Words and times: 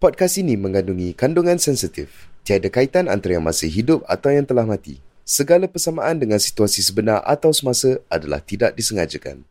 Podcast 0.00 0.40
ini 0.40 0.56
mengandungi 0.56 1.12
kandungan 1.12 1.60
sensitif. 1.60 2.32
Tiada 2.40 2.72
kaitan 2.72 3.04
antara 3.04 3.36
yang 3.36 3.44
masih 3.44 3.68
hidup 3.68 4.00
atau 4.08 4.32
yang 4.32 4.48
telah 4.48 4.64
mati. 4.64 4.96
Segala 5.28 5.68
persamaan 5.68 6.16
dengan 6.16 6.40
situasi 6.40 6.80
sebenar 6.80 7.20
atau 7.20 7.52
semasa 7.52 8.00
adalah 8.08 8.40
tidak 8.40 8.72
disengajakan. 8.80 9.44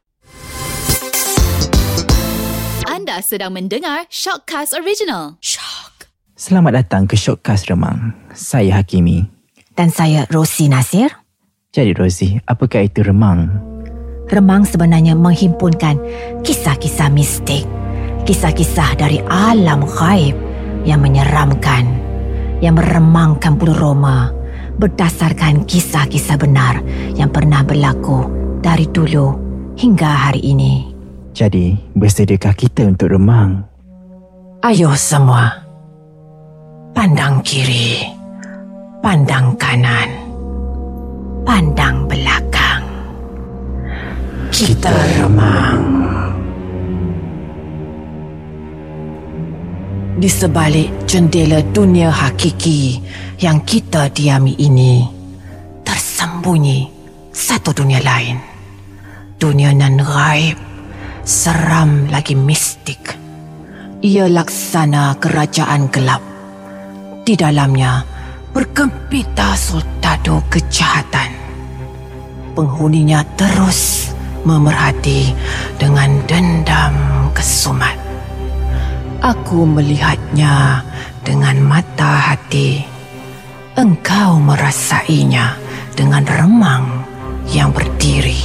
Anda 2.90 3.22
sedang 3.22 3.54
mendengar 3.54 4.10
Shockcast 4.10 4.74
Original. 4.74 5.38
Shock. 5.38 6.10
Selamat 6.34 6.82
datang 6.82 7.06
ke 7.06 7.14
Shockcast 7.14 7.70
Remang. 7.70 8.18
Saya 8.34 8.82
Hakimi. 8.82 9.30
Dan 9.78 9.94
saya 9.94 10.26
Rosi 10.34 10.66
Nasir. 10.66 11.14
Jadi 11.70 11.94
Rosi, 11.94 12.42
apakah 12.50 12.90
itu 12.90 13.06
remang? 13.06 13.54
Remang 14.34 14.66
sebenarnya 14.66 15.14
menghimpunkan 15.14 16.02
kisah-kisah 16.42 17.14
mistik 17.14 17.70
kisah-kisah 18.30 18.94
dari 18.94 19.18
alam 19.26 19.82
gaib 19.90 20.38
yang 20.86 21.02
menyeramkan, 21.02 21.90
yang 22.62 22.78
meremangkan 22.78 23.58
bulu 23.58 23.74
roma 23.74 24.30
berdasarkan 24.78 25.66
kisah-kisah 25.66 26.38
benar 26.38 26.78
yang 27.18 27.34
pernah 27.34 27.66
berlaku 27.66 28.30
dari 28.62 28.86
dulu 28.86 29.34
hingga 29.82 30.30
hari 30.30 30.46
ini. 30.46 30.94
Jadi, 31.34 31.74
bersediakah 31.98 32.54
kita 32.54 32.86
untuk 32.86 33.10
remang? 33.10 33.66
Ayo 34.62 34.94
semua, 34.94 35.66
pandang 36.94 37.42
kiri, 37.42 38.06
pandang 39.02 39.58
kanan, 39.58 40.10
pandang 41.50 42.06
belakang. 42.06 42.86
Kita 44.54 44.94
remang. 45.18 45.99
Di 50.20 50.28
sebalik 50.28 51.08
jendela 51.08 51.64
dunia 51.72 52.12
hakiki 52.12 53.00
yang 53.40 53.64
kita 53.64 54.12
diami 54.12 54.52
ini 54.60 55.08
tersembunyi 55.88 56.92
satu 57.32 57.72
dunia 57.72 58.04
lain. 58.04 58.36
Dunia 59.40 59.72
nan 59.72 59.96
gaib 60.04 60.60
seram 61.24 62.12
lagi 62.12 62.36
mistik. 62.36 63.16
Ia 64.04 64.28
laksana 64.28 65.16
kerajaan 65.24 65.88
gelap. 65.88 66.20
Di 67.24 67.40
dalamnya 67.40 68.04
bergempita 68.52 69.56
sultado 69.56 70.44
kejahatan. 70.52 71.32
Penghuninya 72.60 73.24
terus 73.40 74.12
memerhati 74.44 75.32
dengan 75.80 76.20
dendam 76.28 76.96
kesumat 77.32 77.99
Aku 79.20 79.68
melihatnya 79.68 80.80
dengan 81.28 81.60
mata 81.60 82.32
hati. 82.32 82.88
Engkau 83.76 84.40
merasainya 84.40 85.60
dengan 85.92 86.24
remang 86.24 87.04
yang 87.52 87.68
berdiri. 87.76 88.40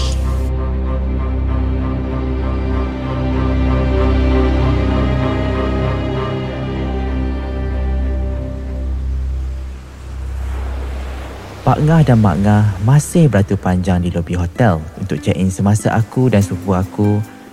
Pak 11.62 11.78
Ngah 11.86 12.02
dan 12.02 12.18
Mak 12.18 12.36
Ngah 12.42 12.64
masih 12.82 13.30
beratur 13.30 13.62
panjang 13.62 14.02
di 14.02 14.10
lobi 14.10 14.34
hotel 14.34 14.82
untuk 14.98 15.22
check-in 15.22 15.54
semasa 15.54 15.94
aku 15.94 16.26
dan 16.26 16.42
sepupu 16.42 16.74
aku, 16.74 17.10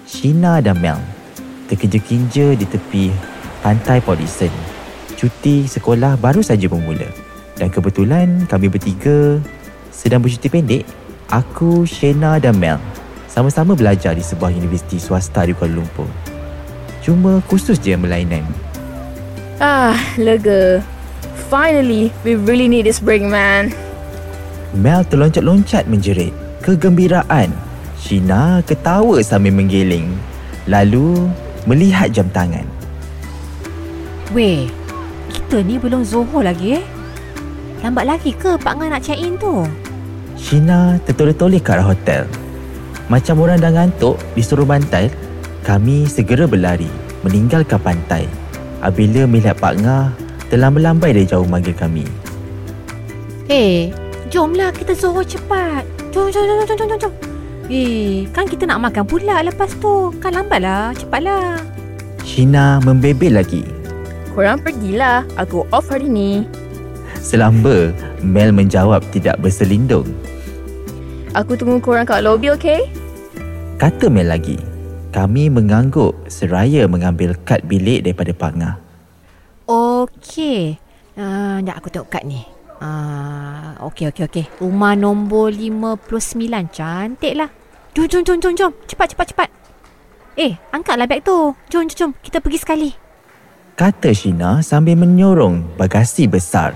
Shina 0.09 0.57
dan 0.57 0.81
Mel 0.81 1.20
terkinja-kinja 1.71 2.59
di 2.59 2.67
tepi 2.67 3.07
pantai 3.63 4.03
Polisen. 4.03 4.51
Cuti 5.15 5.63
sekolah 5.71 6.19
baru 6.19 6.43
saja 6.43 6.67
bermula. 6.67 7.07
Dan 7.55 7.71
kebetulan 7.71 8.43
kami 8.51 8.67
bertiga 8.67 9.39
sedang 9.87 10.19
bercuti 10.19 10.51
pendek. 10.51 10.83
Aku, 11.31 11.87
Shena 11.87 12.35
dan 12.43 12.59
Mel 12.59 12.75
sama-sama 13.31 13.71
belajar 13.71 14.11
di 14.11 14.19
sebuah 14.19 14.51
universiti 14.51 14.99
swasta 14.99 15.47
di 15.47 15.55
Kuala 15.55 15.79
Lumpur. 15.79 16.09
Cuma 16.99 17.39
khusus 17.47 17.79
je 17.79 17.95
melainan. 17.95 18.43
Ah, 19.63 19.95
lega. 20.19 20.83
Finally, 21.47 22.11
we 22.27 22.35
really 22.35 22.67
need 22.67 22.83
this 22.83 22.99
break, 22.99 23.23
man. 23.23 23.71
Mel 24.75 25.07
terloncat-loncat 25.07 25.87
menjerit. 25.87 26.35
Kegembiraan. 26.59 27.55
Shina 27.95 28.59
ketawa 28.67 29.23
sambil 29.23 29.55
menggeling. 29.55 30.11
Lalu, 30.67 31.31
melihat 31.69 32.09
jam 32.09 32.27
tangan. 32.31 32.65
Weh, 34.31 34.71
kita 35.31 35.59
ni 35.61 35.75
belum 35.75 36.07
Zohor 36.07 36.47
lagi 36.47 36.79
eh? 36.79 36.85
Lambat 37.81 38.05
lagi 38.05 38.31
ke 38.31 38.55
Pak 38.55 38.73
Ngan 38.77 38.93
nak 38.93 39.03
check-in 39.03 39.35
tu? 39.41 39.65
Shina 40.37 41.01
tertoleh-toleh 41.03 41.59
ke 41.59 41.75
arah 41.75 41.91
hotel. 41.91 42.23
Macam 43.11 43.43
orang 43.43 43.59
dah 43.59 43.73
ngantuk 43.73 44.15
disuruh 44.37 44.63
bantai, 44.63 45.11
kami 45.65 46.07
segera 46.07 46.47
berlari 46.47 46.87
meninggalkan 47.27 47.81
pantai. 47.81 48.25
Apabila 48.81 49.27
melihat 49.27 49.57
Pak 49.59 49.73
Ngah 49.81 50.05
telah 50.49 50.69
melambai 50.71 51.13
dari 51.13 51.27
jauh 51.27 51.45
manggil 51.45 51.75
kami. 51.75 52.07
Eh, 53.51 53.91
jomlah 54.31 54.71
kita 54.71 54.95
Zohor 54.95 55.27
cepat. 55.27 55.83
Jom, 56.15 56.31
jom, 56.31 56.43
jom, 56.43 56.65
jom, 56.65 56.77
jom, 56.77 56.87
jom. 56.87 56.99
jom. 57.09 57.30
Eh, 57.67 58.25
kan 58.31 58.49
kita 58.49 58.65
nak 58.65 58.89
makan 58.89 59.05
pula 59.05 59.45
lepas 59.45 59.75
tu. 59.77 60.09
Kan 60.17 60.33
lambatlah, 60.33 60.95
cepatlah. 60.97 61.61
Shina 62.25 62.81
membebel 62.81 63.37
lagi. 63.37 63.67
Korang 64.31 64.63
pergilah. 64.63 65.27
Aku 65.35 65.67
off 65.75 65.91
hari 65.91 66.07
ni. 66.07 66.47
Selamba, 67.21 67.93
Mel 68.25 68.49
menjawab 68.49 69.05
tidak 69.13 69.37
berselindung. 69.43 70.09
Aku 71.37 71.53
tunggu 71.55 71.79
korang 71.79 72.03
kat 72.03 72.25
lobby, 72.25 72.51
okay? 72.51 72.89
Kata 73.77 74.09
Mel 74.11 74.27
lagi. 74.27 74.57
Kami 75.11 75.51
mengangguk 75.51 76.15
seraya 76.31 76.87
mengambil 76.87 77.35
kad 77.43 77.63
bilik 77.67 78.07
daripada 78.07 78.31
Pak 78.31 78.51
Ngah. 78.55 78.75
Okey. 79.67 80.79
Uh, 81.19 81.59
nak 81.63 81.83
aku 81.83 81.91
tengok 81.91 82.11
kad 82.11 82.23
ni. 82.23 82.50
Ah, 82.81 83.77
okey 83.85 84.09
okey 84.09 84.25
okey. 84.25 84.45
Rumah 84.57 84.97
nombor 84.97 85.53
59 85.53 86.49
cantik 86.73 87.37
lah. 87.37 87.53
Jom, 87.93 88.09
jom, 88.09 88.25
jom, 88.25 88.41
jom, 88.41 88.53
jom. 88.57 88.71
Cepat, 88.89 89.13
cepat, 89.13 89.27
cepat. 89.29 89.49
Eh, 90.33 90.57
angkatlah 90.73 91.05
beg 91.05 91.21
tu. 91.21 91.53
Jom, 91.69 91.85
jom, 91.85 91.93
jom. 91.93 92.11
Kita 92.25 92.41
pergi 92.41 92.57
sekali. 92.57 92.89
Kata 93.77 94.09
Shina 94.09 94.65
sambil 94.65 94.97
menyorong 94.97 95.77
bagasi 95.77 96.25
besar. 96.25 96.73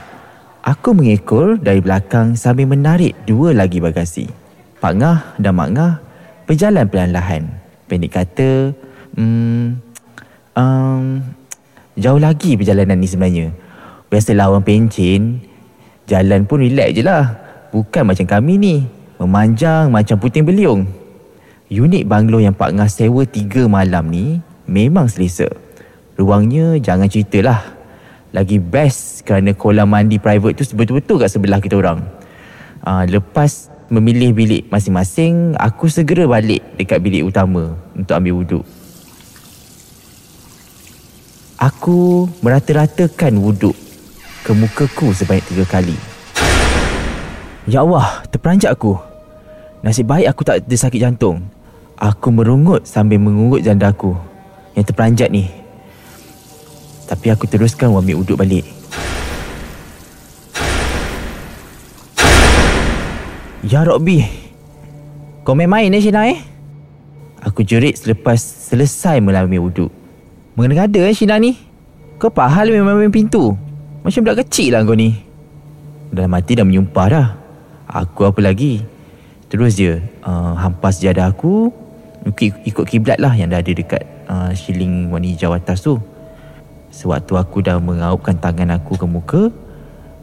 Aku 0.61 0.93
mengekor 0.93 1.57
dari 1.57 1.81
belakang 1.81 2.37
sambil 2.37 2.69
menarik 2.69 3.17
dua 3.25 3.57
lagi 3.57 3.81
bagasi. 3.81 4.29
Pak 4.77 4.93
Ngah 5.01 5.19
dan 5.41 5.53
Mak 5.57 5.69
Ngah 5.73 5.93
berjalan 6.45 6.85
perlahan-lahan. 6.85 7.43
Pendek 7.89 8.13
kata, 8.13 8.73
hmm, 9.17 9.77
um, 10.53 11.21
jauh 11.97 12.21
lagi 12.21 12.57
perjalanan 12.57 12.97
ni 12.97 13.09
sebenarnya. 13.09 13.53
Biasalah 14.09 14.53
orang 14.53 14.65
pencin, 14.65 15.41
jalan 16.05 16.45
pun 16.45 16.61
relax 16.61 16.89
je 16.95 17.03
lah. 17.05 17.35
Bukan 17.73 18.07
macam 18.07 18.25
kami 18.25 18.53
ni, 18.55 18.75
memanjang 19.19 19.91
macam 19.91 20.15
puting 20.21 20.45
beliung. 20.45 20.87
Unit 21.67 22.05
banglo 22.05 22.37
yang 22.37 22.53
Pak 22.53 22.77
Ngah 22.77 22.89
sewa 22.89 23.25
tiga 23.25 23.65
malam 23.65 24.07
ni 24.07 24.39
memang 24.69 25.09
selesa. 25.09 25.49
Ruangnya 26.15 26.77
jangan 26.79 27.09
ceritalah. 27.09 27.73
Lagi 28.31 28.61
best 28.61 29.25
kerana 29.25 29.55
kolam 29.55 29.89
mandi 29.89 30.21
private 30.21 30.61
tu 30.61 30.63
betul-betul 30.77 31.19
kat 31.19 31.29
sebelah 31.31 31.59
kita 31.59 31.75
orang. 31.79 32.05
Uh, 32.85 33.03
lepas 33.09 33.73
memilih 33.89 34.35
bilik 34.35 34.69
masing-masing, 34.69 35.57
aku 35.57 35.89
segera 35.89 36.29
balik 36.29 36.61
dekat 36.77 37.01
bilik 37.01 37.25
utama 37.25 37.73
untuk 37.97 38.13
ambil 38.13 38.33
wuduk. 38.45 38.65
Aku 41.55 42.27
merata-ratakan 42.43 43.39
wuduk 43.39 43.84
ke 44.45 44.53
mukaku 44.53 45.09
sebanyak 45.09 45.41
tiga 45.49 45.65
kali. 45.65 45.97
Ya 47.65 47.81
Allah, 47.81 48.21
terperanjat 48.29 48.77
aku. 48.77 48.93
Nasib 49.81 50.05
baik 50.05 50.29
aku 50.29 50.41
tak 50.45 50.61
ada 50.61 50.77
sakit 50.77 51.01
jantung. 51.01 51.41
Aku 51.97 52.29
merungut 52.29 52.85
sambil 52.85 53.17
mengurut 53.17 53.65
janda 53.65 53.89
aku 53.89 54.13
yang 54.77 54.85
terperanjat 54.85 55.33
ni. 55.33 55.49
Tapi 57.09 57.33
aku 57.33 57.49
teruskan 57.49 57.89
ambil 57.89 58.21
uduk 58.21 58.37
balik. 58.37 58.69
Ya 63.65 63.81
Robby, 63.81 64.29
kau 65.41 65.57
main 65.57 65.65
main 65.65 65.89
eh 65.89 65.97
Shina 65.97 66.29
eh? 66.29 66.37
Aku 67.41 67.65
jerit 67.65 67.97
selepas 67.97 68.37
selesai 68.37 69.17
melami 69.17 69.57
uduk. 69.57 69.89
Mengena-ngada 70.53 71.01
eh 71.01 71.17
Shina 71.17 71.41
ni? 71.41 71.57
Kau 72.21 72.29
pahal 72.29 72.69
main-main 72.69 73.09
pintu? 73.09 73.57
Macam 74.05 74.21
budak 74.21 74.45
kecil 74.45 74.77
lah 74.77 74.85
kau 74.85 74.93
ni. 74.93 75.17
Dalam 76.13 76.37
hati 76.37 76.61
dah 76.61 76.61
menyumpah 76.61 77.07
dah. 77.09 77.27
Aku 77.89 78.29
apa 78.29 78.37
lagi? 78.37 78.85
Terus 79.49 79.81
je 79.81 79.97
uh, 80.21 80.53
hampas 80.61 81.01
jadah 81.01 81.33
aku 81.33 81.73
ikut, 82.29 82.69
ikut 82.69 82.85
kiblat 82.85 83.17
lah 83.17 83.33
yang 83.33 83.49
dah 83.49 83.65
ada 83.65 83.73
dekat 83.73 84.05
uh, 84.29 84.53
shilling 84.53 85.09
warna 85.09 85.25
hijau 85.25 85.57
atas 85.57 85.81
tu. 85.81 85.97
Sewaktu 86.93 87.33
aku 87.33 87.65
dah 87.65 87.81
mengaupkan 87.81 88.37
tangan 88.39 88.71
aku 88.71 88.95
ke 88.95 89.03
muka 89.03 89.43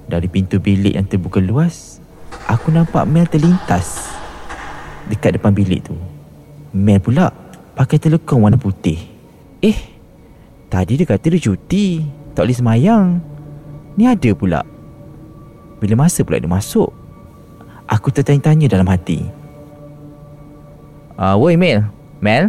Dari 0.08 0.24
pintu 0.24 0.56
bilik 0.56 0.96
yang 0.96 1.04
terbuka 1.04 1.36
luas 1.36 2.00
Aku 2.48 2.72
nampak 2.72 3.04
Mel 3.04 3.28
terlintas 3.28 4.08
Dekat 5.04 5.36
depan 5.36 5.52
bilik 5.52 5.84
tu 5.84 5.92
Mel 6.72 6.96
pula 6.96 7.28
pakai 7.76 8.00
telekong 8.00 8.48
warna 8.48 8.56
putih 8.56 8.96
Eh, 9.60 9.78
tadi 10.72 10.96
dia 10.96 11.04
kata 11.04 11.28
dia 11.28 11.44
cuti 11.44 12.00
Tak 12.32 12.48
boleh 12.48 12.56
semayang 12.56 13.20
Ni 13.92 14.08
ada 14.08 14.30
pula. 14.32 14.64
Bila 15.82 16.06
masa 16.06 16.24
pula 16.24 16.40
dia 16.40 16.48
masuk? 16.48 16.88
Aku 17.84 18.08
tertanya-tanya 18.08 18.70
dalam 18.72 18.88
hati. 18.88 19.20
Uh, 21.20 21.36
Woi 21.36 21.60
Mel. 21.60 21.84
Mel 22.22 22.48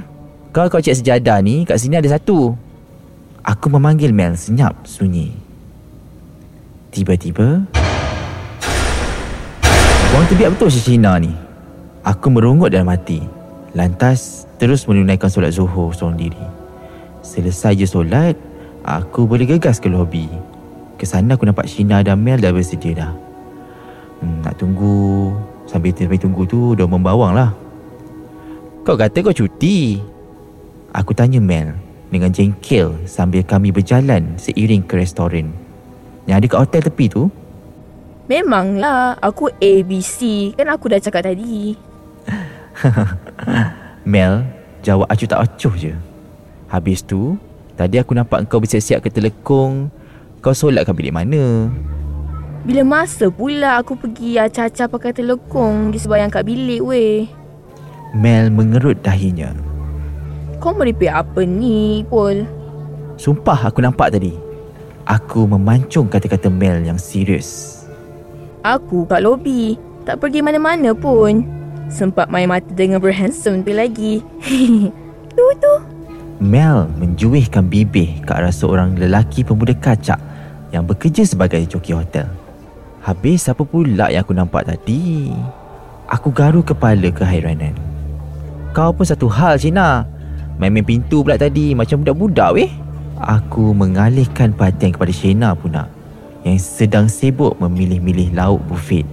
Kau 0.53 0.69
kau 0.69 0.77
cek 0.77 1.01
sejadah 1.01 1.41
ni 1.41 1.65
Kat 1.65 1.81
sini 1.81 1.99
ada 1.99 2.07
satu. 2.07 2.55
Aku 3.43 3.67
memanggil 3.67 4.15
Mel 4.15 4.39
senyap 4.39 4.87
sunyi. 4.87 5.35
Tiba-tiba 6.93 7.67
Buang 10.13 10.29
terbiak 10.29 10.53
betul 10.55 10.69
si 10.69 10.79
Cina 10.79 11.17
ni. 11.17 11.33
Aku 12.05 12.29
merungut 12.29 12.69
dalam 12.69 12.93
hati. 12.93 13.19
Lantas 13.73 14.45
terus 14.61 14.85
menunaikan 14.85 15.27
solat 15.27 15.57
zuhur 15.57 15.91
seorang 15.91 16.21
diri. 16.21 16.45
Selesai 17.25 17.73
je 17.73 17.89
solat 17.89 18.37
Aku 18.85 19.25
boleh 19.25 19.49
gegas 19.49 19.81
ke 19.81 19.89
lobi 19.89 20.52
Kesana 21.03 21.35
aku 21.35 21.43
nampak 21.43 21.67
Shina 21.67 21.99
dan 21.99 22.23
Mel 22.23 22.39
dah 22.39 22.55
bersedia 22.55 22.95
dah. 22.95 23.11
Hmm, 24.23 24.39
Nak 24.39 24.55
tunggu. 24.55 25.35
Sambil, 25.67 25.91
sambil 25.91 26.15
tunggu 26.15 26.47
tu 26.47 26.79
dah 26.79 26.87
membawang 26.87 27.35
lah. 27.35 27.51
Kau 28.87 28.95
kata 28.95 29.19
kau 29.19 29.35
cuti. 29.35 29.99
Aku 30.95 31.11
tanya 31.11 31.41
Mel 31.41 31.73
Dengan 32.13 32.29
jengkel 32.29 32.93
Sambil 33.09 33.41
kami 33.41 33.73
berjalan 33.73 34.37
Seiring 34.39 34.85
ke 34.85 34.95
restoran. 34.95 35.51
Yang 36.23 36.35
ada 36.39 36.45
kat 36.47 36.59
hotel 36.63 36.81
tepi 36.87 37.05
tu? 37.11 37.23
Memanglah, 38.31 39.19
aku 39.19 39.51
ABC. 39.59 40.55
Kan 40.55 40.71
aku 40.71 40.87
dah 40.87 41.03
cakap 41.03 41.27
tadi. 41.27 41.75
Mel 44.07 44.47
Jawab 44.87 45.11
acuh 45.11 45.27
tak 45.27 45.51
acuh 45.51 45.75
je. 45.75 45.91
Habis 46.71 47.03
tu 47.03 47.35
Tadi 47.75 47.99
aku 47.99 48.15
nampak 48.15 48.47
kau 48.47 48.63
bersiap-siap 48.63 49.03
ke 49.03 49.11
telekong 49.11 49.91
Kau 50.43 50.51
solat 50.51 50.83
kat 50.83 50.99
bilik 50.99 51.15
mana 51.15 51.71
Bila 52.67 52.83
masa 52.83 53.31
pula 53.31 53.79
aku 53.79 53.95
pergi 53.95 54.35
acah-acah 54.35 54.91
pakai 54.91 55.15
telekong 55.15 55.95
di 55.95 55.95
sebayang 55.95 56.27
kat 56.27 56.43
bilik 56.43 56.83
weh. 56.83 57.23
Mel 58.11 58.51
mengerut 58.51 58.99
dahinya 58.99 59.55
Kau 60.59 60.75
meripik 60.75 61.15
apa 61.15 61.47
ni, 61.47 62.03
Paul? 62.11 62.43
Sumpah 63.15 63.71
aku 63.71 63.79
nampak 63.79 64.19
tadi 64.19 64.35
Aku 65.07 65.47
memancung 65.47 66.11
kata-kata 66.11 66.51
Mel 66.51 66.83
yang 66.83 66.99
serius 66.99 67.79
Aku 68.67 69.03
kat 69.07 69.23
lobi. 69.23 69.75
Tak 70.07 70.23
pergi 70.23 70.39
mana-mana 70.39 70.95
pun. 70.95 71.43
Sempat 71.91 72.31
main 72.31 72.47
mata 72.47 72.71
dengan 72.71 73.03
berhandsome 73.03 73.59
tu 73.59 73.75
lagi. 73.75 74.23
tu 75.35 75.45
tu. 75.59 75.73
Mel 76.39 76.87
menjuihkan 76.95 77.67
bibir 77.67 78.23
ke 78.23 78.31
arah 78.31 78.55
seorang 78.55 78.95
lelaki 78.95 79.43
pemuda 79.43 79.75
kacak 79.75 80.15
yang 80.73 80.89
bekerja 80.89 81.21
sebagai 81.21 81.61
joki 81.69 81.93
hotel. 81.93 82.25
Habis 83.05 83.45
apa 83.45 83.61
pula 83.61 84.09
yang 84.09 84.25
aku 84.25 84.33
nampak 84.33 84.65
tadi? 84.65 85.29
Aku 86.09 86.33
garu 86.33 86.65
kepala 86.65 87.13
kehairanan. 87.13 87.77
Kau 88.73 88.89
pun 88.89 89.05
satu 89.05 89.29
hal 89.29 89.61
Cina. 89.61 90.09
Main-main 90.57 90.81
pintu 90.81 91.21
pula 91.21 91.37
tadi 91.37 91.77
macam 91.77 92.01
budak-budak 92.01 92.49
weh. 92.57 92.71
Aku 93.21 93.71
mengalihkan 93.77 94.51
perhatian 94.51 94.97
kepada 94.97 95.13
Shena 95.13 95.53
pula 95.53 95.85
yang 96.43 96.59
sedang 96.59 97.07
sibuk 97.07 97.55
memilih-milih 97.61 98.35
lauk 98.35 98.59
buffet. 98.67 99.05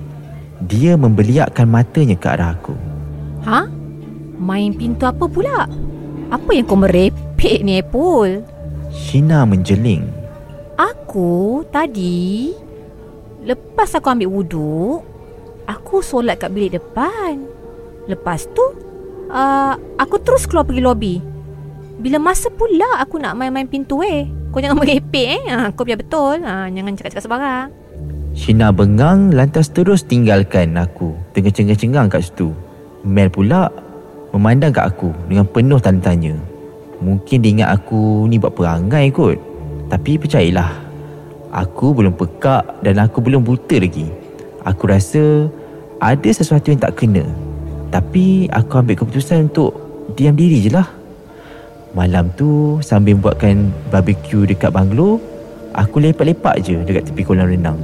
Dia 0.65 0.97
membeliakkan 0.97 1.69
matanya 1.69 2.17
ke 2.17 2.27
arah 2.27 2.57
aku. 2.57 2.75
Ha? 3.47 3.69
Main 4.41 4.75
pintu 4.75 5.05
apa 5.05 5.29
pula? 5.29 5.69
Apa 6.33 6.51
yang 6.55 6.65
kau 6.67 6.79
merepek 6.79 7.63
ni, 7.63 7.81
Apple? 7.81 8.45
Shina 8.91 9.45
menjeling. 9.47 10.20
Aku 11.11 11.67
tadi 11.75 12.55
lepas 13.43 13.99
aku 13.99 14.15
ambil 14.15 14.31
wuduk, 14.31 15.03
aku 15.67 16.07
solat 16.07 16.39
kat 16.39 16.55
bilik 16.55 16.79
depan. 16.79 17.51
Lepas 18.07 18.47
tu, 18.55 18.63
uh, 19.27 19.75
aku 19.99 20.23
terus 20.23 20.47
keluar 20.47 20.63
pergi 20.63 20.79
lobi. 20.79 21.15
Bila 21.99 22.23
masa 22.23 22.47
pula 22.55 23.03
aku 23.03 23.19
nak 23.19 23.35
main-main 23.35 23.67
pintu 23.67 24.07
eh. 24.07 24.31
Kau 24.55 24.63
jangan 24.63 24.79
merepek 24.87 25.29
eh. 25.35 25.43
Ha, 25.51 25.75
kau 25.75 25.83
biar 25.83 25.99
betul. 25.99 26.47
Ha, 26.47 26.71
jangan 26.71 26.95
cakap-cakap 26.95 27.25
sebarang. 27.27 27.69
Shina 28.39 28.71
bengang 28.71 29.35
lantas 29.35 29.67
terus 29.75 30.07
tinggalkan 30.07 30.79
aku 30.79 31.19
tengah 31.35 31.51
cengang-cengang 31.51 32.07
kat 32.07 32.31
situ. 32.31 32.55
Mel 33.03 33.27
pula 33.27 33.67
memandang 34.31 34.71
kat 34.71 34.95
aku 34.95 35.11
dengan 35.27 35.43
penuh 35.51 35.83
tanda 35.83 36.15
tanya. 36.15 36.39
Mungkin 37.03 37.43
dia 37.43 37.51
ingat 37.51 37.83
aku 37.83 38.31
ni 38.31 38.39
buat 38.39 38.55
perangai 38.55 39.11
kot. 39.11 39.43
Tapi 39.91 40.15
percayalah, 40.23 40.90
aku 41.51 41.93
belum 41.95 42.15
pekak 42.15 42.83
dan 42.83 43.03
aku 43.03 43.19
belum 43.23 43.43
buta 43.43 43.77
lagi. 43.79 44.07
Aku 44.63 44.87
rasa 44.87 45.51
ada 46.01 46.31
sesuatu 46.31 46.71
yang 46.71 46.81
tak 46.81 46.97
kena. 46.97 47.27
Tapi 47.91 48.47
aku 48.49 48.73
ambil 48.79 48.95
keputusan 48.95 49.51
untuk 49.51 49.75
diam 50.15 50.35
diri 50.39 50.63
je 50.63 50.71
lah. 50.71 50.87
Malam 51.91 52.31
tu 52.39 52.79
sambil 52.87 53.19
buatkan 53.19 53.75
barbecue 53.91 54.47
dekat 54.47 54.71
banglo, 54.71 55.19
aku 55.75 55.99
lepak-lepak 55.99 56.63
je 56.63 56.79
dekat 56.87 57.11
tepi 57.11 57.27
kolam 57.27 57.51
renang. 57.51 57.79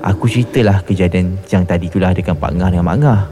Aku 0.00 0.24
ceritalah 0.24 0.80
kejadian 0.80 1.36
yang 1.52 1.68
tadi 1.68 1.92
tu 1.92 2.00
lah 2.00 2.16
dengan 2.16 2.40
Pak 2.40 2.52
Ngah 2.56 2.68
dengan 2.72 2.86
Mak 2.88 2.96
Ngah. 3.04 3.22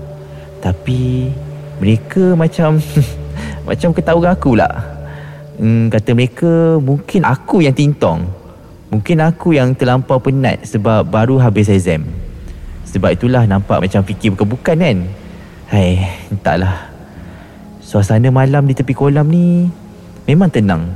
Tapi 0.61 1.33
mereka 1.81 2.37
macam 2.37 2.77
macam 3.69 3.89
ketawa 3.97 4.37
aku 4.37 4.53
pula. 4.53 4.69
Hmm, 5.57 5.89
kata 5.89 6.13
mereka 6.13 6.77
mungkin 6.77 7.25
aku 7.25 7.65
yang 7.65 7.73
tintong. 7.73 8.29
Mungkin 8.87 9.19
aku 9.19 9.59
yang 9.59 9.75
terlampau 9.75 10.23
penat 10.23 10.63
sebab 10.63 11.03
baru 11.11 11.43
habis 11.43 11.67
exam. 11.67 12.07
Sebab 12.87 13.19
itulah 13.19 13.43
nampak 13.43 13.83
macam 13.83 14.07
fikir 14.07 14.31
bukan-bukan 14.39 14.77
kan. 14.79 14.99
Hai, 15.67 16.07
entahlah. 16.31 16.87
Suasana 17.83 18.31
malam 18.31 18.63
di 18.67 18.79
tepi 18.79 18.95
kolam 18.95 19.27
ni 19.27 19.67
memang 20.31 20.51
tenang. 20.55 20.95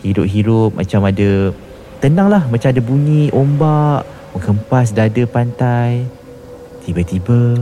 Hirup-hirup 0.00 0.72
macam 0.72 1.04
ada 1.04 1.52
tenang 2.00 2.32
lah 2.32 2.48
macam 2.48 2.72
ada 2.72 2.80
bunyi 2.80 3.28
ombak 3.36 4.08
menghempas 4.32 4.96
dada 4.96 5.22
pantai. 5.28 6.08
Tiba-tiba 6.88 7.60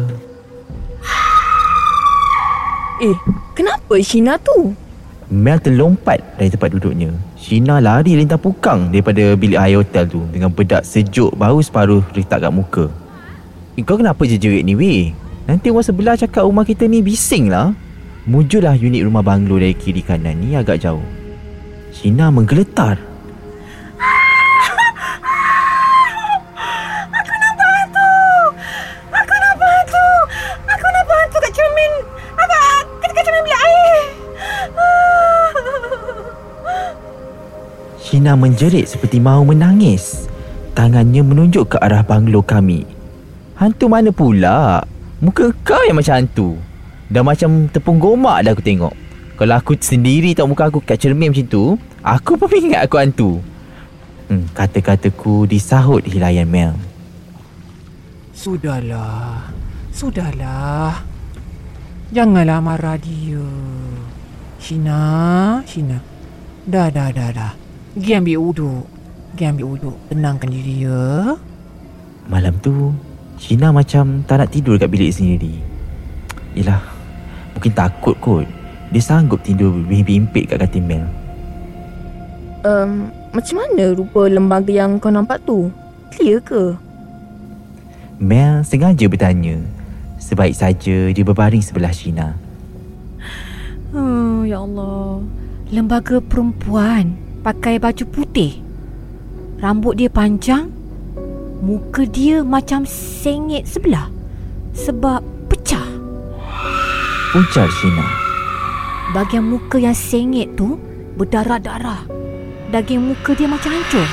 Eh, 2.99 3.15
kenapa 3.55 3.95
Shina 4.03 4.35
tu? 4.43 4.75
Mel 5.31 5.62
terlompat 5.62 6.19
dari 6.35 6.50
tempat 6.50 6.75
duduknya. 6.75 7.15
Shina 7.38 7.78
lari 7.78 8.18
lintah 8.18 8.35
pukang 8.35 8.90
daripada 8.90 9.38
bilik 9.38 9.62
air 9.62 9.78
hotel 9.78 10.11
tu 10.11 10.26
dengan 10.35 10.50
bedak 10.50 10.83
sejuk 10.83 11.30
baru 11.38 11.62
separuh 11.62 12.02
letak 12.11 12.42
kat 12.42 12.50
muka. 12.50 12.90
Kau 13.87 13.95
kenapa 13.95 14.26
je 14.26 14.35
jerit 14.35 14.66
ni 14.66 14.75
weh? 14.75 15.14
Nanti 15.47 15.71
orang 15.71 15.87
sebelah 15.87 16.18
cakap 16.18 16.42
rumah 16.42 16.66
kita 16.66 16.90
ni 16.90 16.99
bising 16.99 17.47
lah. 17.47 17.71
Mujulah 18.26 18.75
unit 18.75 19.07
rumah 19.07 19.23
banglo 19.23 19.54
dari 19.54 19.73
kiri 19.73 20.02
kanan 20.02 20.42
ni 20.42 20.59
agak 20.59 20.83
jauh. 20.83 21.07
Shina 21.95 22.35
menggeletar. 22.35 22.99
Shina 38.19 38.35
menjerit 38.35 38.91
seperti 38.91 39.23
mahu 39.23 39.55
menangis. 39.55 40.27
Tangannya 40.75 41.23
menunjuk 41.23 41.71
ke 41.71 41.77
arah 41.79 42.03
banglo 42.03 42.43
kami. 42.43 42.83
Hantu 43.55 43.87
mana 43.87 44.11
pula? 44.11 44.83
Muka 45.23 45.55
kau 45.63 45.79
yang 45.87 46.03
macam 46.03 46.19
hantu. 46.19 46.59
Dah 47.07 47.23
macam 47.23 47.71
tepung 47.71 48.03
gomak 48.03 48.43
dah 48.43 48.59
aku 48.59 48.65
tengok. 48.67 48.91
Kalau 49.39 49.55
aku 49.55 49.79
sendiri 49.79 50.35
tak 50.35 50.51
muka 50.51 50.67
aku 50.67 50.83
kat 50.83 50.99
cermin 50.99 51.31
macam 51.31 51.47
tu, 51.47 51.79
aku 52.03 52.35
pun 52.35 52.51
ingat 52.59 52.91
aku 52.91 52.99
hantu. 52.99 53.39
Hmm, 54.27 54.51
kata-kataku 54.51 55.47
disahut 55.47 56.03
hilayan 56.03 56.51
Mel. 56.51 56.75
Sudahlah. 58.35 59.47
Sudahlah. 59.95 61.07
Janganlah 62.11 62.59
marah 62.67 62.99
dia. 62.99 63.47
Shina, 64.59 65.63
Shina. 65.71 66.03
Dah, 66.67 66.91
dah, 66.91 67.15
dah, 67.15 67.31
dah. 67.31 67.68
Pergi 67.99 68.14
ambil 68.14 68.38
uduk. 68.38 68.87
Pergi 69.35 69.45
ambil 69.50 69.67
uduk. 69.75 69.97
Tenangkan 70.07 70.47
diri 70.55 70.87
ya. 70.87 71.35
Malam 72.31 72.55
tu, 72.62 72.95
Shina 73.43 73.75
macam 73.75 74.23
tak 74.23 74.38
nak 74.38 74.55
tidur 74.55 74.78
kat 74.78 74.87
bilik 74.87 75.11
sendiri. 75.11 75.59
Yelah, 76.55 76.78
mungkin 77.59 77.75
takut 77.75 78.14
kot. 78.23 78.47
Dia 78.95 79.02
sanggup 79.02 79.43
tidur 79.43 79.75
berhimpit 79.83 80.47
kat 80.47 80.62
katil 80.62 80.87
Mel. 80.87 81.11
Um, 82.62 83.11
macam 83.35 83.67
mana 83.67 83.90
rupa 83.90 84.31
lembaga 84.31 84.71
yang 84.71 85.02
kau 85.02 85.11
nampak 85.11 85.43
tu? 85.43 85.67
Clear 86.14 86.38
ke? 86.38 86.78
Mel 88.23 88.62
sengaja 88.62 89.11
bertanya. 89.11 89.59
Sebaik 90.23 90.55
saja 90.55 91.11
dia 91.11 91.25
berbaring 91.26 91.67
sebelah 91.67 91.90
Shina. 91.90 92.38
Oh, 93.90 94.47
ya 94.47 94.62
Allah. 94.62 95.19
Lembaga 95.75 96.23
perempuan 96.23 97.26
pakai 97.49 97.81
baju 97.81 98.05
putih. 98.12 98.61
Rambut 99.57 99.97
dia 99.97 100.12
panjang. 100.12 100.69
Muka 101.64 102.05
dia 102.05 102.45
macam 102.45 102.85
sengit 102.85 103.64
sebelah. 103.64 104.12
Sebab 104.76 105.25
pecah. 105.49 105.88
Ujar 107.33 107.64
Shina. 107.73 108.05
Bahagian 109.17 109.49
muka 109.49 109.81
yang 109.81 109.97
sengit 109.97 110.52
tu 110.61 110.76
berdarah-darah. 111.17 112.05
Daging 112.69 113.17
muka 113.17 113.33
dia 113.33 113.49
macam 113.49 113.73
hancur. 113.73 114.05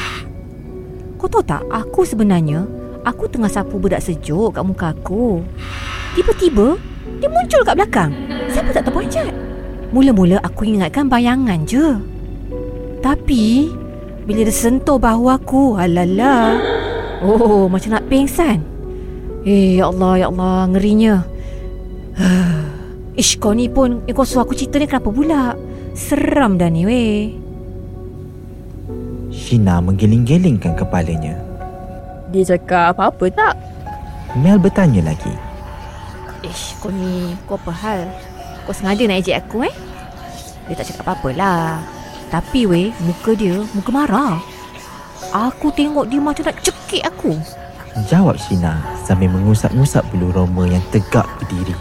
Kau 1.20 1.28
tahu 1.28 1.44
tak, 1.44 1.68
aku 1.68 2.08
sebenarnya, 2.08 2.64
aku 3.04 3.28
tengah 3.28 3.52
sapu 3.52 3.76
bedak 3.76 4.00
sejuk 4.00 4.56
kat 4.56 4.64
muka 4.64 4.96
aku. 4.96 5.44
Tiba-tiba, 6.16 6.80
dia 7.20 7.28
muncul 7.28 7.68
kat 7.68 7.76
belakang. 7.76 8.16
Siapa 8.48 8.72
tak 8.72 8.88
terpanjat? 8.88 9.28
Mula-mula 9.92 10.40
aku 10.40 10.72
ingatkan 10.72 11.12
bayangan 11.12 11.68
je. 11.68 12.15
Tapi, 13.06 13.70
bila 14.26 14.42
dia 14.42 14.50
sentuh 14.50 14.98
bahu 14.98 15.30
aku, 15.30 15.78
alala. 15.78 16.58
Oh, 17.22 17.70
macam 17.70 17.94
nak 17.94 18.10
pingsan. 18.10 18.66
Eh, 19.46 19.78
ya 19.78 19.94
Allah, 19.94 20.26
ya 20.26 20.28
Allah, 20.34 20.66
ngerinya. 20.74 21.22
Ish, 23.22 23.38
kau 23.38 23.54
ni 23.54 23.70
pun, 23.70 24.02
eh, 24.10 24.14
kau 24.18 24.26
suruh 24.26 24.42
aku 24.42 24.58
cerita 24.58 24.82
ni 24.82 24.90
kenapa 24.90 25.14
pula? 25.14 25.54
Seram 25.94 26.58
dah 26.58 26.66
ni, 26.66 26.82
weh. 26.82 27.30
Shina 29.30 29.78
menggeling-gelingkan 29.86 30.74
kepalanya. 30.74 31.38
Dia 32.34 32.58
cakap 32.58 32.98
apa-apa 32.98 33.30
tak? 33.30 33.54
Mel 34.34 34.58
bertanya 34.58 35.14
lagi. 35.14 35.32
Ish, 36.42 36.74
kau 36.82 36.90
ni, 36.90 37.38
kau 37.46 37.54
apa 37.54 37.70
hal? 37.70 38.10
Kau 38.66 38.74
sengaja 38.74 39.06
nak 39.06 39.22
ejek 39.22 39.46
aku, 39.46 39.70
eh? 39.70 39.76
Dia 40.66 40.74
tak 40.74 40.90
cakap 40.90 41.06
apa-apa 41.06 41.30
lah. 41.38 41.95
Tapi, 42.30 42.66
weh, 42.66 42.90
muka 43.06 43.38
dia, 43.38 43.62
muka 43.74 43.90
marah. 43.94 44.42
Aku 45.32 45.72
tengok 45.72 46.08
dia 46.08 46.20
macam 46.20 46.48
nak 46.48 46.60
cekik 46.64 47.04
aku. 47.06 47.36
Jawab 48.12 48.36
Shina 48.36 48.84
sambil 49.08 49.32
mengusap-ngusap 49.32 50.04
bulu 50.12 50.32
roma 50.36 50.68
yang 50.68 50.84
tegak 50.92 51.24
berdiri. 51.40 51.76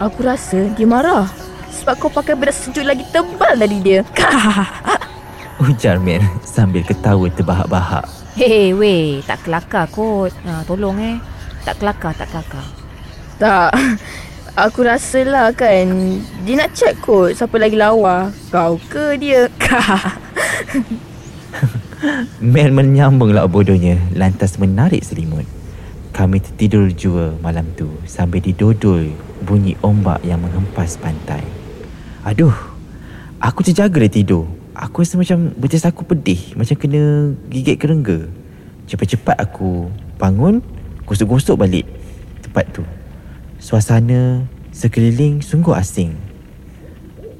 Aku 0.00 0.24
rasa 0.24 0.72
dia 0.72 0.88
marah. 0.88 1.28
Sebab 1.74 1.94
kau 2.00 2.08
pakai 2.08 2.38
bedak 2.38 2.56
sejuk 2.56 2.86
lagi 2.86 3.04
tebal 3.12 3.58
dari 3.58 3.78
dia. 3.84 4.00
Ujar 5.62 6.00
Mel 6.00 6.22
sambil 6.42 6.82
ketawa 6.82 7.28
terbahak-bahak. 7.30 8.06
Hei, 8.34 8.74
weh, 8.74 9.22
tak 9.22 9.46
kelakar 9.46 9.86
kot. 9.92 10.34
Ha, 10.42 10.66
tolong 10.66 10.98
eh. 10.98 11.16
Tak 11.62 11.78
kelakar, 11.78 12.12
tak 12.18 12.28
kelakar. 12.32 12.66
tak. 13.38 13.70
Aku 14.54 14.86
rasalah 14.86 15.50
kan. 15.50 15.90
Dia 16.46 16.54
nak 16.54 16.78
check 16.78 17.02
kot 17.02 17.34
siapa 17.34 17.58
lagi 17.58 17.74
lawa. 17.74 18.30
Kau 18.54 18.78
ke 18.86 19.18
dia? 19.18 19.50
Mel 22.38 22.70
menyambunglah 22.70 23.50
bodohnya 23.50 23.98
lantas 24.14 24.54
menarik 24.62 25.02
selimut. 25.02 25.42
Kami 26.14 26.38
tertidur 26.38 26.86
jua 26.94 27.34
malam 27.42 27.66
tu 27.74 27.90
sambil 28.06 28.38
didodol 28.38 29.10
bunyi 29.42 29.74
ombak 29.82 30.22
yang 30.22 30.38
menghempas 30.38 31.02
pantai. 31.02 31.42
Aduh, 32.22 32.54
aku 33.42 33.66
terjaga 33.66 33.98
dari 33.98 34.22
tidur. 34.22 34.46
Aku 34.78 35.02
rasa 35.02 35.18
macam 35.18 35.50
betis 35.58 35.82
aku 35.82 36.06
pedih, 36.06 36.54
macam 36.54 36.78
kena 36.78 37.34
gigit 37.50 37.74
kerengga. 37.74 38.30
Cepat-cepat 38.86 39.34
aku 39.34 39.90
bangun, 40.14 40.62
gosok-gosok 41.10 41.58
balik 41.58 41.90
tempat 42.46 42.70
tu. 42.70 42.86
Suasana 43.64 44.44
sekeliling 44.76 45.40
sungguh 45.40 45.72
asing. 45.72 46.12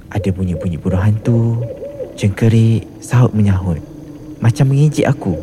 Ada 0.08 0.32
bunyi-bunyi 0.32 0.80
burung 0.80 1.04
hantu, 1.04 1.60
cengkerik, 2.16 2.88
sahut 2.96 3.28
menyahut. 3.36 3.76
Macam 4.40 4.72
mengejek 4.72 5.04
aku. 5.04 5.36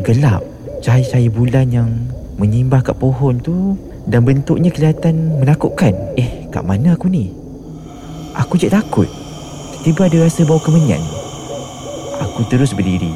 Gelap, 0.00 0.40
cahaya-cahaya 0.80 1.28
bulan 1.28 1.68
yang 1.68 1.92
menyimbah 2.40 2.80
kat 2.80 2.96
pohon 2.96 3.36
tu 3.44 3.76
dan 4.08 4.24
bentuknya 4.24 4.72
kelihatan 4.72 5.36
menakutkan. 5.36 5.92
Eh, 6.16 6.48
kat 6.48 6.64
mana 6.64 6.96
aku 6.96 7.12
ni? 7.12 7.36
Aku 8.40 8.56
je 8.56 8.72
takut. 8.72 9.12
Tiba 9.84 10.08
ada 10.08 10.16
rasa 10.24 10.48
bau 10.48 10.56
kemenyan. 10.56 11.04
Aku 12.24 12.40
terus 12.48 12.72
berdiri. 12.72 13.12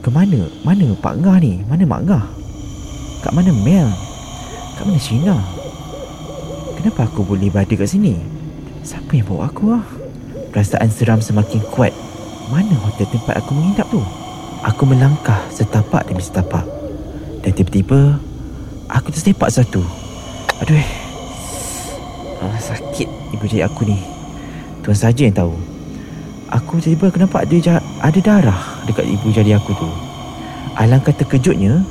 Ke 0.00 0.08
mana? 0.08 0.48
Pak 0.64 1.20
Ngah 1.20 1.36
ni? 1.44 1.60
Mana 1.68 1.84
Mak 1.84 2.02
Ngah? 2.08 2.24
Kat 3.20 3.36
mana 3.36 3.52
Mel? 3.52 3.92
Kat 4.80 4.88
mana 4.88 4.96
Shina? 4.96 5.59
Kenapa 6.80 7.04
aku 7.04 7.20
boleh 7.20 7.52
berada 7.52 7.76
kat 7.76 7.92
sini? 7.92 8.16
Siapa 8.80 9.12
yang 9.12 9.28
bawa 9.28 9.52
aku 9.52 9.76
ah? 9.76 9.84
Perasaan 10.48 10.88
seram 10.88 11.20
semakin 11.20 11.60
kuat. 11.68 11.92
Mana 12.48 12.72
hotel 12.72 13.04
tempat 13.04 13.36
aku 13.36 13.52
menginap 13.52 13.84
tu? 13.92 14.00
Aku 14.64 14.88
melangkah 14.88 15.44
setapak 15.52 16.08
demi 16.08 16.24
setapak. 16.24 16.64
Dan 17.44 17.52
tiba-tiba 17.52 18.16
aku 18.88 19.12
tersepak 19.12 19.52
satu. 19.52 19.84
Aduh. 20.64 20.80
Ah, 22.40 22.56
sakit 22.56 23.36
ibu 23.36 23.44
jari 23.44 23.60
aku 23.60 23.84
ni. 23.84 24.00
Tuan 24.80 24.96
saja 24.96 25.28
yang 25.28 25.36
tahu. 25.36 25.52
Aku 26.48 26.80
tiba-tiba 26.80 27.12
kenapa 27.12 27.44
ada 27.44 27.56
ja- 27.60 27.84
ada 28.00 28.20
darah 28.24 28.80
dekat 28.88 29.04
ibu 29.04 29.28
jari 29.28 29.52
aku 29.52 29.76
tu. 29.76 29.90
Alangkah 30.80 31.12
terkejutnya, 31.12 31.84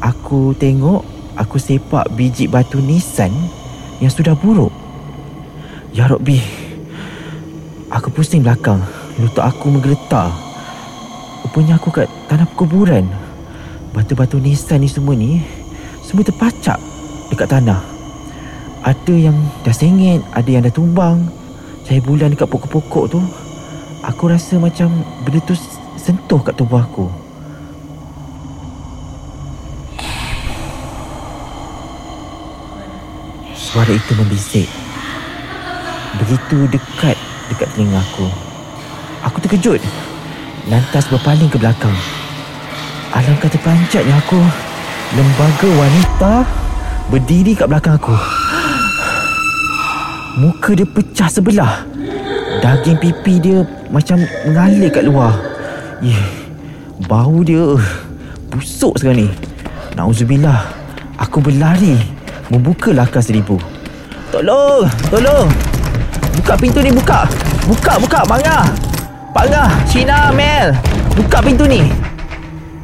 aku 0.00 0.56
tengok 0.56 1.04
aku 1.36 1.60
sepak 1.60 2.08
biji 2.16 2.48
batu 2.48 2.80
nisan 2.80 3.59
yang 4.00 4.12
sudah 4.12 4.32
buruk. 4.34 4.72
Ya 5.92 6.08
Rabbi. 6.08 6.40
Aku 7.92 8.08
pusing 8.10 8.40
belakang. 8.40 8.80
Lutut 9.20 9.44
aku 9.44 9.68
menggeletar. 9.68 10.32
Rupanya 11.44 11.76
aku 11.76 11.92
kat 11.92 12.08
tanah 12.26 12.48
perkuburan. 12.48 13.04
Batu-batu 13.92 14.40
nisan 14.40 14.80
ni 14.80 14.88
semua 14.88 15.18
ni 15.18 15.42
semua 16.06 16.26
terpacak 16.26 16.78
dekat 17.30 17.46
tanah. 17.46 17.78
Ada 18.80 19.14
yang 19.14 19.36
dah 19.62 19.74
sengit, 19.74 20.24
ada 20.32 20.48
yang 20.48 20.64
dah 20.64 20.74
tumbang. 20.74 21.28
Cahaya 21.84 22.00
bulan 22.02 22.32
dekat 22.32 22.48
pokok-pokok 22.48 23.04
tu. 23.12 23.20
Aku 24.00 24.32
rasa 24.32 24.56
macam 24.56 24.88
benda 25.22 25.38
tu 25.44 25.52
sentuh 26.00 26.40
kat 26.40 26.56
tubuh 26.56 26.80
aku. 26.80 27.29
Suara 33.70 33.94
itu 33.94 34.12
membisik. 34.18 34.66
Begitu 36.18 36.66
dekat 36.74 37.14
dekat 37.54 37.70
telinga 37.70 38.02
aku. 38.02 38.26
Aku 39.30 39.38
terkejut. 39.38 39.78
Lantas 40.66 41.06
berpaling 41.06 41.46
ke 41.46 41.54
belakang. 41.54 41.94
Alangkah 43.14 43.46
terpanjatnya 43.46 44.18
aku. 44.18 44.42
Lembaga 45.14 45.68
wanita 45.78 46.32
berdiri 47.14 47.54
kat 47.54 47.70
belakang 47.70 47.94
aku. 47.94 48.18
Muka 50.42 50.74
dia 50.74 50.90
pecah 50.90 51.30
sebelah. 51.30 51.86
Daging 52.58 52.98
pipi 52.98 53.38
dia 53.38 53.62
macam 53.86 54.18
mengalir 54.50 54.90
kat 54.90 55.06
luar. 55.06 55.30
Ih, 56.02 56.18
bau 57.06 57.46
dia 57.46 57.78
uh, 57.78 57.86
busuk 58.50 58.98
sekarang 58.98 59.26
ni. 59.26 59.28
Nauzubillah. 59.94 60.66
Aku 61.22 61.38
berlari 61.38 62.19
membuka 62.50 62.90
lakar 62.90 63.22
seribu. 63.22 63.56
Tolong, 64.34 64.86
tolong. 65.06 65.46
Buka 66.34 66.54
pintu 66.58 66.82
ni, 66.82 66.90
buka. 66.90 67.26
Buka, 67.70 67.98
buka, 68.02 68.20
Mangga. 68.26 68.66
Pak 69.30 69.46
Ngah, 69.46 69.70
Cina, 69.86 70.34
Mel. 70.34 70.74
Buka 71.14 71.38
pintu 71.38 71.66
ni. 71.70 71.86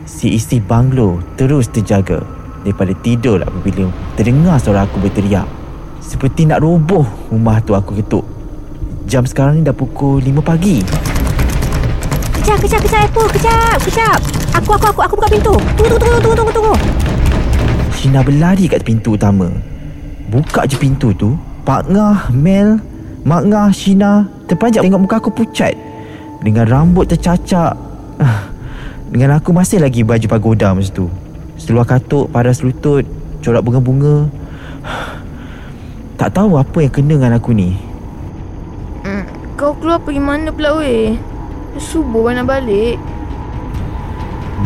Si 0.07 0.39
isteri 0.39 0.63
banglo 0.63 1.19
terus 1.35 1.67
terjaga 1.69 2.23
daripada 2.63 2.95
tidur 3.03 3.43
apabila 3.43 3.91
terdengar 4.15 4.63
suara 4.63 4.87
aku 4.87 5.03
berteriak. 5.03 5.45
Seperti 5.99 6.47
nak 6.47 6.63
roboh 6.63 7.03
rumah 7.35 7.59
tu 7.59 7.75
aku 7.75 7.99
ketuk. 7.99 8.23
Jam 9.11 9.27
sekarang 9.27 9.59
ni 9.59 9.63
dah 9.67 9.75
pukul 9.75 10.23
5 10.23 10.43
pagi. 10.43 10.83
Kejap, 12.39 12.59
kejap, 12.63 12.81
kejap, 12.87 13.01
Apple. 13.11 13.29
Kejap, 13.35 13.79
kejap. 13.83 14.21
Aku, 14.55 14.71
aku, 14.79 14.87
aku, 14.95 15.01
aku 15.03 15.15
buka 15.19 15.29
pintu. 15.31 15.55
Tunggu, 15.75 15.99
tunggu, 15.99 16.19
tunggu, 16.23 16.37
tunggu, 16.39 16.53
tunggu. 16.55 16.75
Shina 17.97 18.21
berlari 18.21 18.69
kat 18.69 18.85
pintu 18.85 19.17
utama. 19.17 19.49
Buka 20.29 20.69
je 20.69 20.77
pintu 20.77 21.17
tu, 21.17 21.33
Pak 21.65 21.89
Ngah, 21.89 22.29
Mel, 22.29 22.77
Mak 23.25 23.43
Ngah, 23.49 23.73
Shina 23.73 24.29
terpanjat 24.45 24.85
tengok 24.85 25.09
muka 25.09 25.17
aku 25.17 25.33
pucat. 25.33 25.73
Dengan 26.45 26.69
rambut 26.69 27.09
tercacak. 27.09 27.73
Dengan 29.13 29.41
aku 29.41 29.57
masih 29.57 29.81
lagi 29.81 30.05
baju 30.05 30.27
pagoda 30.29 30.77
masa 30.77 30.93
tu. 30.93 31.09
Seluar 31.57 31.89
katuk, 31.89 32.29
paras 32.29 32.61
lutut, 32.61 33.09
corak 33.41 33.65
bunga-bunga. 33.65 34.29
Tak 36.17 36.33
tahu 36.33 36.57
apa 36.57 36.81
yang 36.81 36.93
kena 36.97 37.15
dengan 37.21 37.37
aku 37.37 37.53
ni. 37.53 37.77
Hmm, 39.05 39.29
kau 39.53 39.77
keluar 39.77 40.01
pergi 40.01 40.17
mana 40.17 40.49
pula 40.49 40.81
weh? 40.81 41.13
Subuh 41.77 42.33
nak 42.33 42.49
balik. 42.49 42.97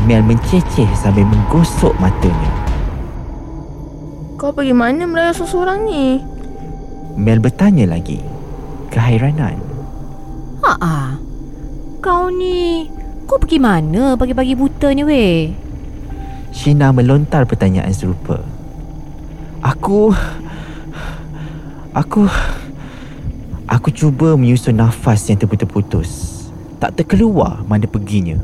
Mel 0.07 0.23
menceceh 0.23 0.87
sambil 0.95 1.27
menggosok 1.27 1.91
matanya. 1.99 2.70
Kau 4.41 4.57
pergi 4.57 4.73
mana 4.73 5.05
melayar 5.05 5.37
seorang 5.37 5.85
ni? 5.85 6.17
Mel 7.13 7.45
bertanya 7.45 7.85
lagi. 7.85 8.25
Keheranan. 8.89 9.61
Ha 10.65 10.73
ah. 10.81 11.13
Kau 12.01 12.33
ni 12.33 12.89
kau 13.29 13.37
pergi 13.37 13.61
mana 13.61 14.17
pagi-pagi 14.17 14.57
buta 14.57 14.97
ni 14.97 15.05
weh? 15.05 15.53
Shina 16.57 16.89
melontar 16.89 17.45
pertanyaan 17.45 17.93
serupa. 17.93 18.41
Aku... 19.61 20.09
Aku... 21.93 22.25
Aku 23.69 23.93
cuba 23.93 24.41
menyusun 24.41 24.81
nafas 24.81 25.29
yang 25.29 25.37
terputus-putus. 25.37 26.49
Tak 26.81 26.97
terkeluar 26.97 27.61
mana 27.69 27.85
perginya. 27.85 28.41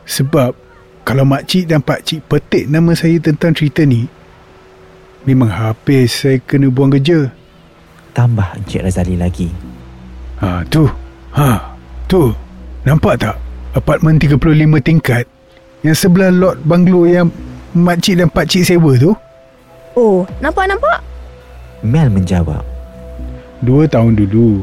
Sebab 0.07 0.55
kalau 1.03 1.27
makcik 1.27 1.67
dan 1.67 1.83
pakcik 1.83 2.23
petik 2.31 2.71
nama 2.71 2.95
saya 2.95 3.19
tentang 3.19 3.51
cerita 3.51 3.83
ni, 3.83 4.07
memang 5.27 5.51
habis 5.51 6.23
saya 6.23 6.39
kena 6.39 6.71
buang 6.71 6.95
kerja. 6.95 7.35
Tambah 8.15 8.63
Encik 8.63 8.87
Razali 8.87 9.19
lagi. 9.19 9.51
Ha, 10.39 10.63
tu. 10.71 10.87
Ha, 11.35 11.75
tu. 12.07 12.31
Nampak 12.87 13.19
tak? 13.19 13.35
Apartmen 13.75 14.23
35 14.23 14.39
tingkat 14.87 15.27
yang 15.83 15.99
sebelah 15.99 16.31
lot 16.31 16.63
banglo 16.63 17.11
yang 17.11 17.27
makcik 17.75 18.23
dan 18.23 18.31
pakcik 18.31 18.63
sewa 18.63 18.95
tu? 18.95 19.19
Oh, 19.99 20.23
nampak-nampak? 20.39 21.03
Mel 21.83 22.07
menjawab. 22.15 22.63
Dua 23.59 23.91
tahun 23.91 24.15
dulu, 24.15 24.63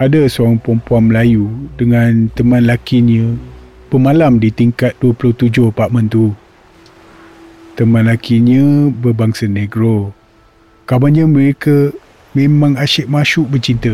ada 0.00 0.24
seorang 0.24 0.56
perempuan 0.58 1.12
Melayu 1.12 1.46
dengan 1.76 2.32
teman 2.32 2.64
lakinya 2.64 3.36
pemalam 3.92 4.40
di 4.40 4.48
tingkat 4.48 4.96
27 4.98 5.68
apartmen 5.68 6.08
tu. 6.08 6.32
Teman 7.76 8.08
lakinya 8.08 8.88
berbangsa 8.90 9.44
negro. 9.44 10.16
Kabarnya 10.88 11.28
mereka 11.28 11.92
memang 12.32 12.80
asyik 12.80 13.06
masyuk 13.06 13.46
bercinta. 13.52 13.92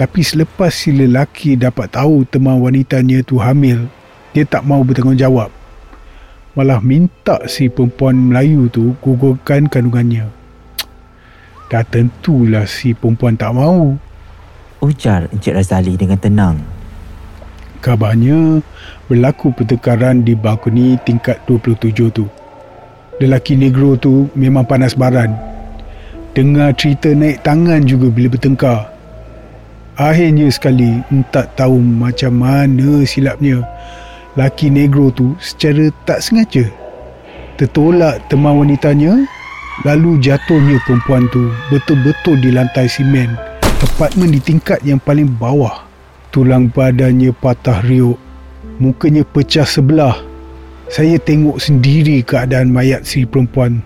Tapi 0.00 0.22
selepas 0.22 0.72
si 0.72 0.94
lelaki 0.94 1.60
dapat 1.60 1.92
tahu 1.92 2.24
teman 2.24 2.62
wanitanya 2.62 3.20
tu 3.20 3.36
hamil, 3.36 3.90
dia 4.32 4.46
tak 4.48 4.62
mau 4.62 4.80
bertanggungjawab. 4.80 5.57
Malah 6.58 6.82
minta 6.82 7.38
si 7.46 7.70
perempuan 7.70 8.18
Melayu 8.18 8.66
tu 8.66 8.98
gugurkan 8.98 9.70
kandungannya. 9.70 10.26
Dah 11.70 11.86
tentulah 11.86 12.66
si 12.66 12.98
perempuan 12.98 13.38
tak 13.38 13.54
mau. 13.54 13.94
Ujar 14.82 15.30
Encik 15.30 15.54
Razali 15.54 15.94
dengan 15.94 16.18
tenang. 16.18 16.58
Kabarnya 17.78 18.58
berlaku 19.06 19.54
pertengkaran 19.54 20.26
di 20.26 20.34
balkoni 20.34 20.98
tingkat 21.06 21.38
27 21.46 22.10
tu. 22.10 22.26
Lelaki 23.22 23.54
negro 23.54 23.94
tu 23.94 24.26
memang 24.34 24.66
panas 24.66 24.98
baran. 24.98 25.38
Dengar 26.34 26.74
cerita 26.74 27.14
naik 27.14 27.38
tangan 27.46 27.86
juga 27.86 28.10
bila 28.10 28.34
bertengkar. 28.34 28.90
Akhirnya 29.94 30.50
sekali 30.50 31.06
tak 31.30 31.54
tahu 31.54 31.78
macam 31.78 32.34
mana 32.34 33.06
silapnya. 33.06 33.62
Laki 34.36 34.68
negro 34.68 35.08
tu 35.14 35.32
secara 35.40 35.88
tak 36.04 36.20
sengaja 36.20 36.68
tertolak 37.58 38.22
teman 38.30 38.54
wanitanya 38.54 39.26
lalu 39.82 40.20
jatuhnya 40.22 40.78
perempuan 40.86 41.26
tu 41.34 41.50
betul-betul 41.74 42.38
di 42.38 42.54
lantai 42.54 42.86
simen 42.86 43.34
apartmen 43.98 44.30
di 44.30 44.38
tingkat 44.38 44.78
yang 44.86 45.02
paling 45.02 45.26
bawah. 45.26 45.82
Tulang 46.30 46.70
badannya 46.70 47.34
patah 47.34 47.82
riuk. 47.82 48.14
Mukanya 48.78 49.26
pecah 49.26 49.66
sebelah. 49.66 50.14
Saya 50.86 51.18
tengok 51.18 51.58
sendiri 51.58 52.22
keadaan 52.22 52.70
mayat 52.70 53.02
si 53.02 53.26
perempuan. 53.26 53.82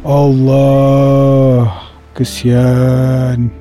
Allah, 0.00 1.68
kesian. 2.16 3.52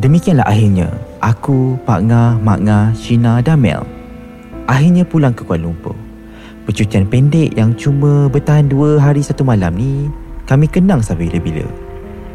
Demikianlah 0.00 0.48
akhirnya, 0.48 0.88
aku, 1.20 1.76
Pak 1.84 2.00
Nga, 2.08 2.24
Mak 2.40 2.60
Nga, 2.64 2.80
Shina 2.96 3.44
dan 3.44 3.60
Mel 3.60 3.97
akhirnya 4.68 5.02
pulang 5.02 5.32
ke 5.32 5.42
Kuala 5.42 5.64
Lumpur. 5.64 5.96
Percutian 6.68 7.08
pendek 7.08 7.56
yang 7.56 7.72
cuma 7.80 8.28
bertahan 8.28 8.68
dua 8.68 9.00
hari 9.00 9.24
satu 9.24 9.40
malam 9.40 9.72
ni, 9.72 10.12
kami 10.44 10.68
kenang 10.68 11.00
sampai 11.00 11.32
bila-bila. 11.32 11.64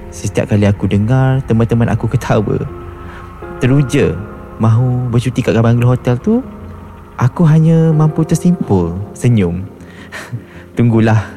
Setiap 0.09 0.49
kali 0.49 0.65
aku 0.65 0.89
dengar 0.89 1.45
teman-teman 1.45 1.85
aku 1.93 2.09
ketawa, 2.09 2.57
teruja 3.61 4.17
mahu 4.57 5.13
bercuti 5.13 5.45
kat 5.45 5.53
banglo 5.61 5.93
hotel 5.93 6.17
tu, 6.17 6.41
aku 7.21 7.45
hanya 7.45 7.93
mampu 7.93 8.25
tersimpul 8.25 8.97
senyum. 9.13 9.61
Tunggulah, 10.77 11.29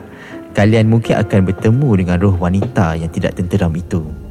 kalian 0.57 0.89
mungkin 0.89 1.21
akan 1.21 1.53
bertemu 1.53 1.89
dengan 2.01 2.17
roh 2.17 2.37
wanita 2.41 2.97
yang 2.97 3.13
tidak 3.13 3.37
tenteram 3.37 3.77
itu. 3.77 4.26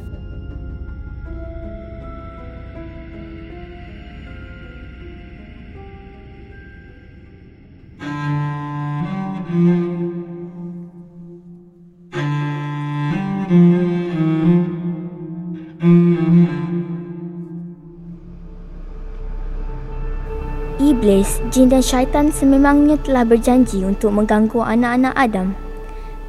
jin 21.55 21.71
dan 21.71 21.79
syaitan 21.79 22.33
sememangnya 22.33 22.97
telah 22.99 23.23
berjanji 23.23 23.85
untuk 23.85 24.11
mengganggu 24.11 24.59
anak-anak 24.59 25.13
Adam. 25.15 25.53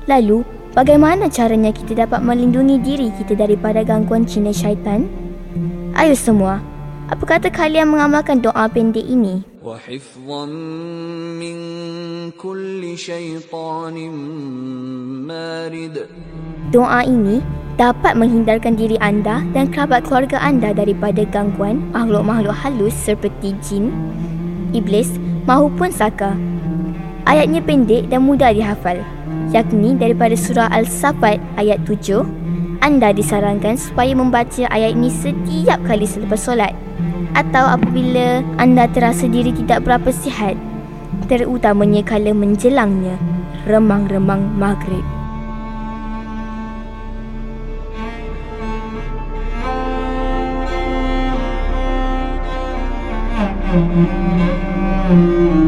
Lalu, 0.07 0.47
bagaimana 0.77 1.27
caranya 1.33 1.75
kita 1.75 2.07
dapat 2.07 2.23
melindungi 2.23 2.79
diri 2.79 3.09
kita 3.16 3.35
daripada 3.35 3.83
gangguan 3.83 4.29
jin 4.29 4.47
dan 4.47 4.55
syaitan? 4.55 5.01
Ayo 5.99 6.14
semua, 6.14 6.62
apa 7.09 7.25
kata 7.27 7.49
kalian 7.51 7.90
mengamalkan 7.90 8.38
doa 8.38 8.68
pendek 8.71 9.09
ini? 9.09 9.42
وحفظا 9.62 10.47
من 11.38 11.57
كل 12.35 12.83
شيطان 12.99 13.97
مارد 15.31 15.97
Doa 16.73 17.05
ini 17.05 17.38
dapat 17.77 18.16
menghindarkan 18.16 18.75
diri 18.75 18.97
anda 18.99 19.45
dan 19.53 19.68
kerabat 19.68 20.09
keluarga 20.09 20.40
anda 20.40 20.73
daripada 20.73 21.23
gangguan 21.29 21.85
makhluk-makhluk 21.92 22.57
halus 22.57 22.97
seperti 22.97 23.53
jin, 23.61 23.92
iblis 24.78 25.10
maupun 25.50 25.90
saka. 25.90 26.38
Ayatnya 27.28 27.60
pendek 27.60 28.08
dan 28.08 28.24
mudah 28.24 28.56
dihafal, 28.56 29.04
yakni 29.52 30.00
daripada 30.00 30.38
surah 30.38 30.72
Al-Safat 30.72 31.42
ayat 31.60 31.84
7. 31.84 32.24
Anda 32.80 33.12
disarankan 33.12 33.76
supaya 33.76 34.13
membaca 34.16 34.70
ayat 34.72 34.96
ini 34.96 35.12
setiap 35.12 35.82
kali 35.84 36.08
selepas 36.08 36.40
solat 36.40 36.72
atau 37.36 37.66
apabila 37.68 38.42
anda 38.58 38.90
terasa 38.90 39.30
diri 39.30 39.54
tidak 39.54 39.86
berapa 39.86 40.10
sihat. 40.10 40.58
terutamanya 41.28 42.08
kala 42.08 42.32
menjelangnya 42.32 43.20
remang-remang 43.68 44.48
maghrib. 44.56 45.04
Thank 53.78 54.10
you. 55.56 55.66